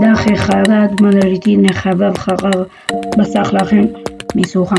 [0.00, 2.66] דחי חרד מנריתי נחבב חרב
[3.18, 3.82] בסך לכם
[4.36, 4.76] מסוכה.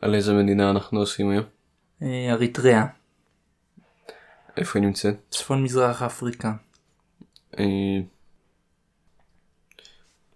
[0.00, 1.44] על איזה מדינה אנחנו עושים היום?
[2.02, 2.86] אה, אריתריאה,
[4.56, 5.16] איפה היא נמצאת?
[5.30, 6.52] צפון מזרח אפריקה.
[7.58, 7.64] אה,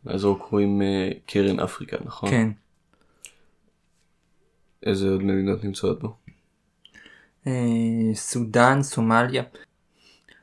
[0.06, 2.30] לאזור קוראים אה, קרן אפריקה, נכון?
[2.30, 2.48] כן.
[4.82, 6.16] איזה עוד מדינות נמצאות בו?
[7.46, 9.42] אה, סודאן, סומליה.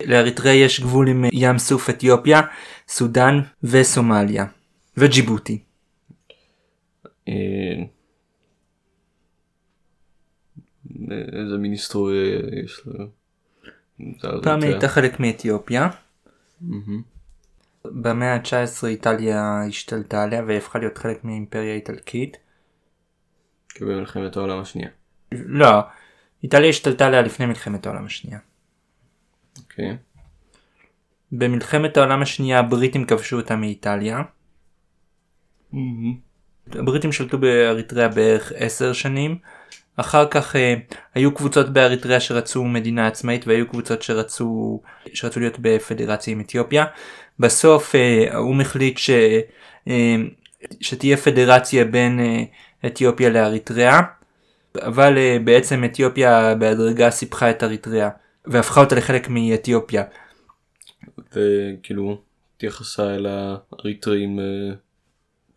[0.03, 2.41] לאריתריאה יש גבול עם ים סוף אתיופיה,
[2.87, 4.45] סודאן וסומליה.
[4.97, 5.63] וג'יבוטי.
[7.27, 7.33] אה,
[11.11, 13.05] איזה מין היסטוריה יש לו?
[14.43, 14.63] פעם.
[14.63, 15.89] הייתה חלק מאתיופיה.
[17.85, 22.37] במאה ה-19 איטליה השתלטה עליה והפכה להיות חלק מהאימפריה האיטלקית.
[23.81, 24.89] במלחמת העולם השנייה.
[25.31, 25.79] לא,
[26.43, 28.39] איטליה השתלטה עליה לפני מלחמת העולם השנייה.
[29.57, 29.97] אוקיי.
[31.31, 34.21] במלחמת העולם השנייה הבריטים כבשו אותה מאיטליה.
[36.71, 39.37] הבריטים שלטו באריתריאה בערך עשר שנים.
[39.97, 40.75] אחר כך אה,
[41.15, 44.81] היו קבוצות באריתריאה שרצו מדינה עצמאית והיו קבוצות שרצו,
[45.13, 46.85] שרצו להיות בפדרציה עם אתיופיה.
[47.39, 49.09] בסוף אה, האו"ם החליט ש,
[49.87, 50.15] אה,
[50.81, 52.43] שתהיה פדרציה בין אה,
[52.85, 54.01] אתיופיה לאריתריאה.
[54.81, 58.09] אבל אה, בעצם אתיופיה בהדרגה סיפחה את אריתריאה
[58.47, 60.03] והפכה אותה לחלק מאתיופיה.
[61.31, 62.21] וכאילו
[62.55, 64.75] התייחסה אל האריתראים אה,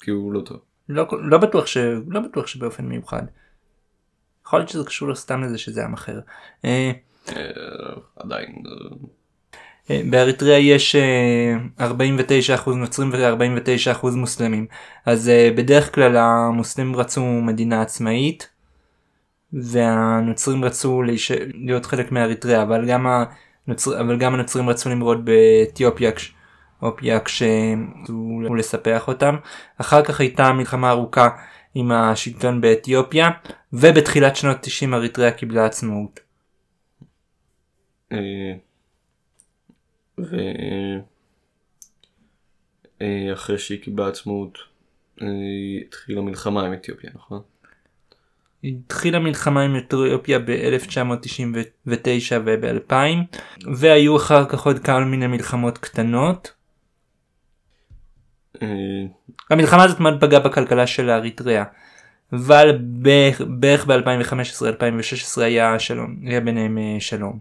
[0.00, 0.58] כאילו לא טוב.
[0.88, 1.76] לא, לא בטוח ש...
[2.08, 3.22] לא בטוח שבאופן מיוחד.
[4.46, 6.20] יכול להיות שזה קשור סתם לזה שזה עם אחר.
[6.64, 6.90] אה,
[7.28, 7.42] אה,
[8.16, 8.62] עדיין.
[8.66, 8.96] אה,
[9.90, 11.88] אה, באריתריאה יש אה,
[12.66, 14.66] 49% נוצרים ו-49% מוסלמים.
[15.06, 18.48] אז בדרך כלל המוסלמים רצו מדינה עצמאית
[19.52, 21.30] והנוצרים רצו להיש...
[21.54, 22.84] להיות חלק מאריתריאה אבל
[23.66, 24.00] הנוצר...
[24.00, 26.34] אבל גם הנוצרים רצו למרוד באתיופיה כש...
[26.82, 27.20] אופיה
[28.56, 29.36] לספח אותם.
[29.80, 31.28] אחר כך הייתה מלחמה ארוכה
[31.74, 33.30] עם השלטון באתיופיה
[33.72, 36.20] ובתחילת שנות 90 אריתריאה קיבלה עצמאות.
[38.12, 38.54] אה,
[43.00, 44.58] ואחרי שהיא קיבלה עצמאות
[45.22, 45.26] אה,
[45.86, 47.42] התחילה מלחמה עם אתיופיה נכון?
[48.64, 51.92] התחילה מלחמה עם אתיופיה ב-1999
[52.44, 52.92] וב-2000
[53.76, 56.52] והיו אחר כך עוד כמה מיני מלחמות קטנות.
[58.62, 58.68] אה,
[59.50, 61.64] המלחמה הזאת מאוד פגעה בכלכלה של אריתריאה.
[62.32, 67.38] אבל בערך, בערך ב-2015-2016 היה שלום, היה ביניהם אה, שלום.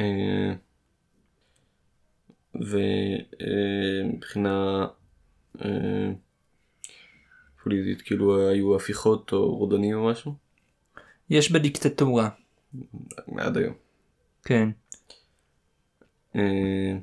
[0.00, 0.54] אה,
[4.14, 4.86] ומבחינה
[7.64, 10.34] פוליטית כאילו היו הפיכות או רודנים או משהו?
[11.30, 12.28] יש בה דיקטטורה,
[13.36, 13.74] עד היום.
[14.44, 14.68] כן.
[16.36, 16.96] אה,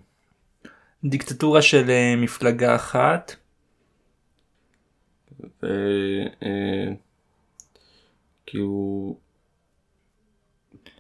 [1.04, 3.36] דיקטטורה של אה, מפלגה אחת.
[5.64, 5.68] ו...
[6.44, 6.94] אה,
[8.46, 9.16] כאילו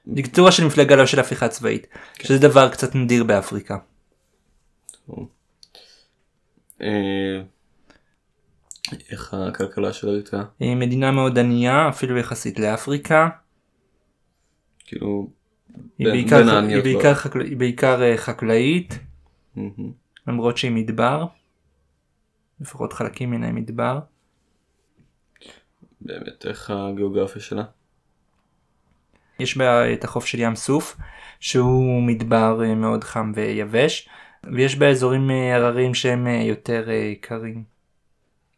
[0.07, 1.87] דיקטטורה של מפלגה לא של הפיכה צבאית.
[2.23, 3.77] שזה דבר קצת נדיר באפריקה.
[8.93, 10.43] אה, איך הכלכלה של אריתריאה?
[10.59, 13.29] היא מדינה מאוד ענייה אפילו יחסית לאפריקה.
[14.85, 15.29] כאילו
[15.97, 17.41] היא בין- בעיקר, בין היא העניות בעיקר, חקל...
[17.41, 18.99] היא בעיקר אה, חקלאית
[19.55, 19.91] מהמם.
[20.27, 21.25] למרות שהיא מדבר.
[22.61, 23.99] לפחות חלקים ממנה הם מדבר.
[26.01, 27.63] באמת איך הגיאוגרפיה שלה?
[29.39, 30.97] יש בה את החוף של ים סוף
[31.39, 34.09] שהוא מדבר אה, מאוד חם ויבש
[34.53, 37.63] ויש בה אזורים אה, הרריים שהם אה, יותר אה, קרים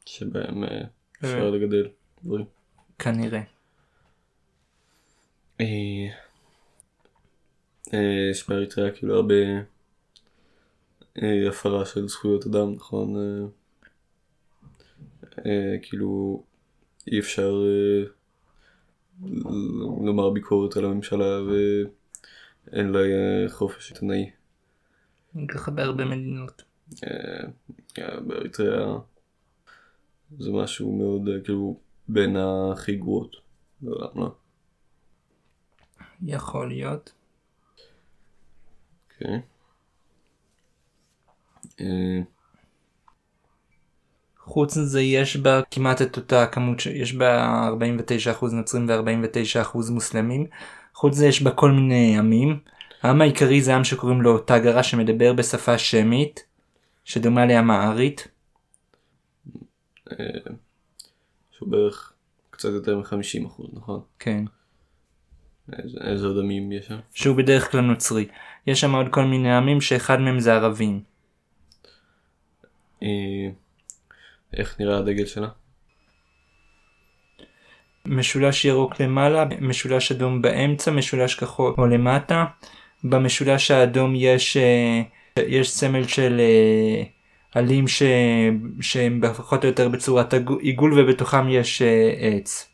[0.06, 0.82] שבהם אה,
[1.16, 1.88] אפשר לגדל
[2.24, 2.46] דברים.
[3.00, 3.42] כנראה.
[5.62, 6.08] אה,
[7.94, 9.36] אה, יש באריתריאה כאילו הרבה
[11.24, 13.46] אה, הפרה של זכויות אדם נכון אה,
[15.46, 16.44] אה, כאילו
[17.08, 18.04] אי אפשר אה,
[20.06, 24.32] לומר ביקורת על הממשלה ואין לה אה, חופש עיתונאי.
[25.48, 26.64] ככה בהרבה מדינות.
[27.04, 27.44] אה,
[28.00, 28.96] אה, באריתריאה
[30.40, 33.36] זה משהו מאוד אה, כאילו בין הכי גרועות
[33.82, 34.36] בעולם לא?
[36.26, 37.14] יכול להיות.
[39.12, 39.42] אוקיי.
[41.82, 42.22] אה,
[44.40, 47.70] חוץ מזה יש בה כמעט את אותה כמות שיש בה
[48.42, 50.46] 49% נוצרים ו-49% מוסלמים.
[50.94, 52.60] חוץ מזה יש בה כל מיני עמים.
[53.02, 56.44] העם העיקרי זה עם שקוראים לו טגרה שמדבר בשפה שמית
[57.06, 58.28] שדומה לעם הארית.
[61.52, 62.14] שהוא בערך
[62.50, 64.02] קצת יותר מ-50 אחוז, נכון?
[64.20, 64.44] כן.
[65.80, 67.00] איזה- איזה עוד עמים יש שם?
[67.14, 68.28] שהוא בדרך כלל נוצרי.
[68.68, 71.02] יש שם עוד כל מיני עמים שאחד מהם זה ערבים.
[73.04, 73.08] אה,
[74.54, 75.48] איך נראה הדגל שלה?
[78.06, 82.46] משולש ירוק למעלה, משולש אדום באמצע, משולש כחול או למטה.
[83.04, 85.02] במשולש האדום יש, אה,
[85.48, 87.04] יש סמל של אה,
[87.54, 88.04] עלים ש,
[88.82, 92.70] שהם פחות או יותר בצורת עיגול ובתוכם יש אה, עץ.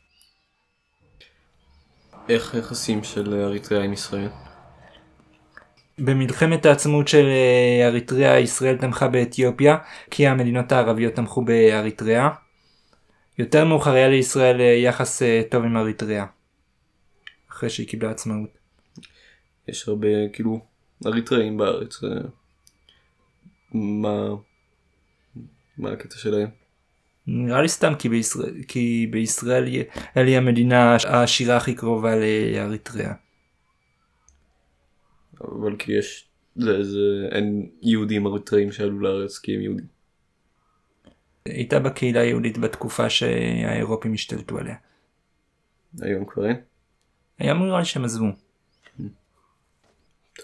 [2.30, 4.30] איך היחסים של אריתריאה עם ישראל?
[5.98, 9.78] במלחמת העצמאות של אה, אריתריאה ישראל תמכה באתיופיה
[10.12, 12.30] כי המדינות הערביות תמכו באריתריאה.
[13.38, 15.22] יותר מאוחר היה לישראל אה, יחס
[15.52, 16.26] טוב עם אריתריאה.
[17.52, 18.50] אחרי שהיא קיבלה עצמאות.
[19.68, 20.60] יש הרבה כאילו
[21.06, 22.00] אריתראים בארץ.
[23.72, 24.28] מה
[25.80, 26.48] מה הקטע שלהם?
[27.28, 32.12] נראה לי סתם כי בישראל, כי בישראל היא- המדינה העשירה הכי קרובה
[32.54, 33.14] לאריתריאה.
[35.42, 37.00] אבל כי יש זה זה
[37.32, 39.86] אין יהודים אריתראים שעלו לארץ כי הם יהודים.
[41.46, 44.76] הייתה בקהילה היהודית בתקופה שהאירופים השתלטו עליה.
[46.02, 46.62] היום כבר אין?
[47.40, 48.26] היום נראה לי שהם עזבו.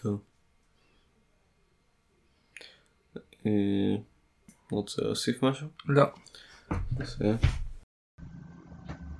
[0.01, 0.21] טוב.
[4.75, 5.67] רוצה להוסיף משהו?
[5.85, 6.03] לא.
[6.91, 7.35] בסדר.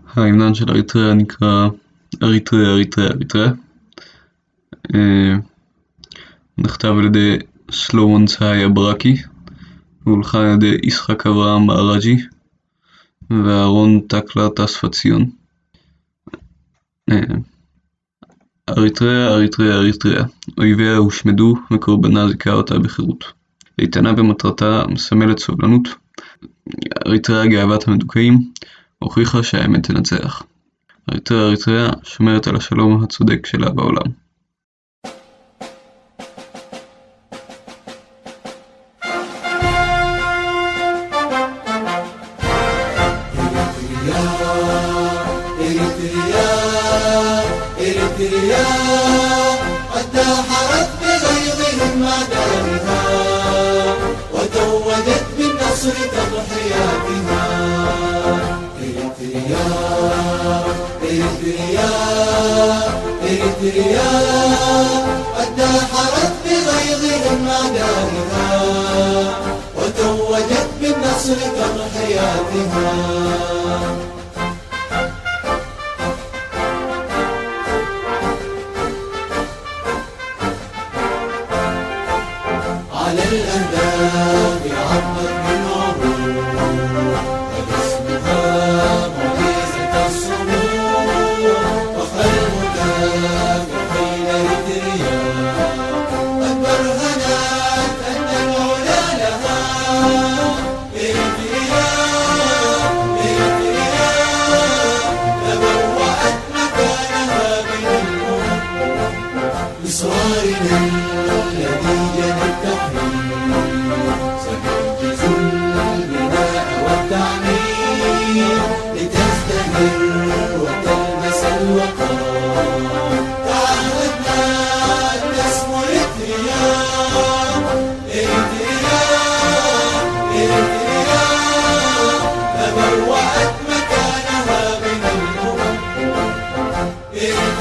[0.08, 1.68] ההמנון של אריתריאה נקרא
[2.24, 3.52] אריתריאה אריתריאה אריתריאה.
[4.96, 5.36] אה,
[6.58, 7.38] נכתב על ידי
[7.72, 9.16] שלומון צהיה ברקי
[10.06, 12.18] והולחן על ידי יצחק אברהם מערג'י
[13.30, 15.30] ואהרון טקלה טספה ציון.
[17.12, 17.36] אה,
[18.70, 20.24] אריתריאה אריתריאה אריתריאה
[20.58, 23.35] אויביה הושמדו וקורבנה זיכה אותה בחירות.
[23.80, 25.88] איתנה במטרתה מסמלת סובלנות
[27.08, 28.52] אריתריאה גאוות המדוכאים
[29.00, 30.44] הוכיחה שהאמת תנצח.
[31.12, 34.25] אריתריאה אריתריאה שומרת על השלום הצודק שלה בעולם.
[55.86, 57.46] بالنصر تضحياتها
[58.80, 59.68] إريتريا
[61.04, 61.90] إريتريا
[63.24, 64.12] إريتريا
[65.38, 68.50] قد داحرت بغيظهم أعدائها
[69.78, 72.94] وتوجت بالنصر تضحياتها
[86.26, 87.95] Thank you.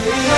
[0.04, 0.33] Bye.